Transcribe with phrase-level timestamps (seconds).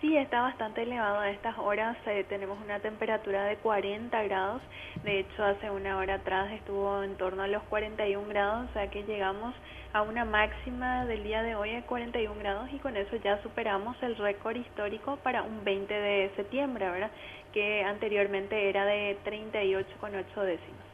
[0.00, 1.96] Sí, está bastante elevado a estas horas.
[2.06, 4.62] Eh, tenemos una temperatura de 40 grados.
[5.02, 8.88] De hecho, hace una hora atrás estuvo en torno a los 41 grados, o sea
[8.90, 9.54] que llegamos
[9.92, 13.96] a una máxima del día de hoy de 41 grados y con eso ya superamos
[14.02, 17.10] el récord histórico para un 20 de septiembre, ¿verdad?
[17.52, 20.88] Que anteriormente era de 38,8 décimas.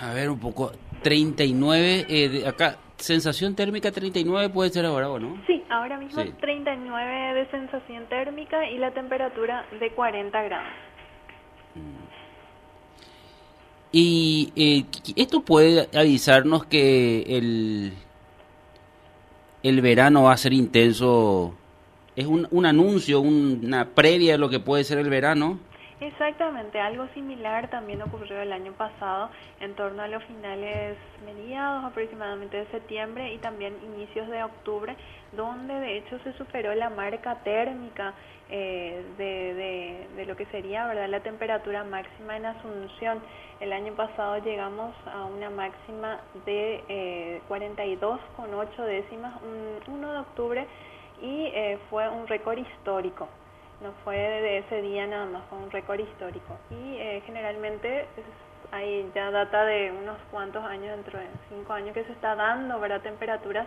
[0.00, 0.72] A ver, un poco.
[1.02, 5.42] 39, eh, acá, sensación térmica 39 puede ser ahora, ¿o no?
[5.46, 10.72] Sí, ahora mismo 39 de sensación térmica y la temperatura de 40 grados.
[11.74, 12.10] Mm.
[13.92, 14.84] Y eh,
[15.16, 17.92] esto puede avisarnos que el,
[19.62, 21.54] el verano va a ser intenso.
[22.14, 25.58] ¿Es un, un anuncio, una previa de lo que puede ser el verano?
[26.00, 29.28] Exactamente, algo similar también ocurrió el año pasado
[29.60, 30.96] en torno a los finales
[31.26, 34.96] mediados aproximadamente de septiembre y también inicios de octubre,
[35.32, 38.14] donde de hecho se superó la marca térmica
[38.48, 43.20] eh, de, lo que sería verdad la temperatura máxima en Asunción.
[43.60, 50.66] El año pasado llegamos a una máxima de eh, 42,8 décimas, un 1 de octubre,
[51.20, 53.28] y eh, fue un récord histórico
[53.80, 56.58] no fue de ese día nada más, fue un récord histórico.
[56.70, 58.06] Y eh, generalmente
[58.72, 62.78] hay ya data de unos cuantos años, dentro de cinco años, que se está dando
[62.78, 63.00] ¿verdad?
[63.00, 63.66] temperaturas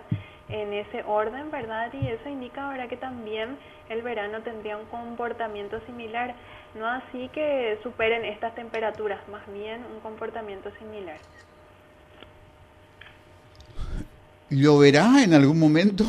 [0.50, 1.92] en ese orden, ¿verdad?
[1.94, 2.88] Y eso indica ¿verdad?
[2.88, 3.58] que también
[3.90, 6.36] el verano tendría un comportamiento similar,
[6.76, 11.18] no así que superen estas temperaturas, más bien un comportamiento similar.
[14.50, 16.06] ¿Lloverá en algún momento?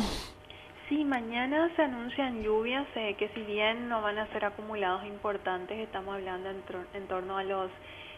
[1.15, 6.13] Mañana se anuncian lluvias eh, que si bien no van a ser acumulados importantes, estamos
[6.13, 6.61] hablando en,
[6.93, 7.71] en torno a los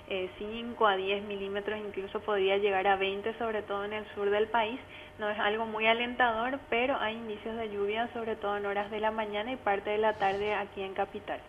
[0.09, 4.31] eh, 5 a 10 milímetros, incluso podría llegar a 20, sobre todo en el sur
[4.31, 4.79] del país.
[5.19, 8.99] No es algo muy alentador, pero hay indicios de lluvia, sobre todo en horas de
[8.99, 11.39] la mañana y parte de la tarde aquí en Capital.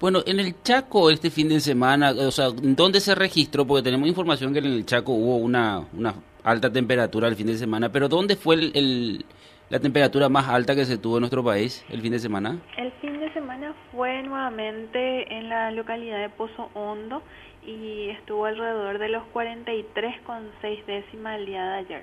[0.00, 3.66] Bueno, en el Chaco este fin de semana, o sea, ¿dónde se registró?
[3.66, 7.58] Porque tenemos información que en el Chaco hubo una, una alta temperatura el fin de
[7.58, 9.26] semana, pero ¿dónde fue el
[9.68, 12.60] la temperatura más alta que se tuvo en nuestro país el fin de semana?
[12.76, 17.22] El fin de semana fue nuevamente en la localidad de Pozo Hondo
[17.66, 22.02] y estuvo alrededor de los 43,6 décimas el día de ayer.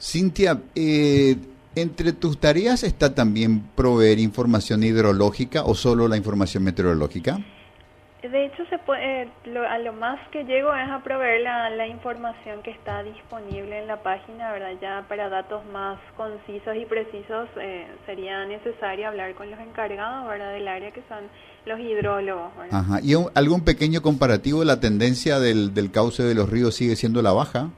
[0.00, 1.36] Cintia, eh,
[1.74, 7.40] ¿entre tus tareas está también proveer información hidrológica o solo la información meteorológica?
[8.22, 9.30] De hecho, se puede,
[9.66, 13.86] a lo más que llego es a proveer la, la, información que está disponible en
[13.86, 14.72] la página, ¿verdad?
[14.78, 20.52] Ya para datos más concisos y precisos eh, sería necesario hablar con los encargados, ¿verdad?
[20.52, 21.24] Del área que son
[21.64, 23.00] los hidrólogos, Ajá.
[23.02, 24.64] ¿Y algún pequeño comparativo?
[24.64, 27.70] ¿La tendencia del, del cauce de los ríos sigue siendo la baja?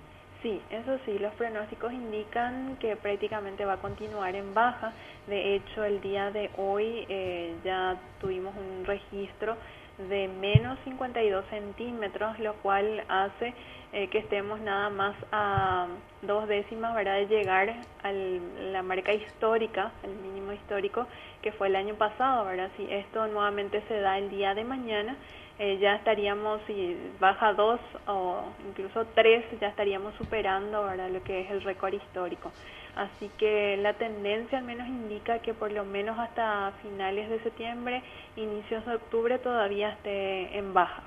[0.43, 4.93] Sí, eso sí, los pronósticos indican que prácticamente va a continuar en baja.
[5.29, 9.57] De hecho, el día de hoy eh, ya tuvimos un registro
[10.09, 13.55] de menos 52 centímetros, lo cual hace
[13.93, 15.87] eh, que estemos nada más a
[16.23, 17.17] dos décimas ¿verdad?
[17.17, 21.07] de llegar a la marca histórica, el mínimo histórico,
[21.43, 22.47] que fue el año pasado.
[22.47, 22.71] ¿verdad?
[22.77, 25.17] Si esto nuevamente se da el día de mañana,
[25.59, 31.11] eh, ya estaríamos, si baja dos o incluso tres, ya estaríamos superando ¿verdad?
[31.11, 32.51] lo que es el récord histórico.
[32.95, 38.03] Así que la tendencia al menos indica que por lo menos hasta finales de septiembre,
[38.37, 41.03] inicios de octubre todavía esté en baja.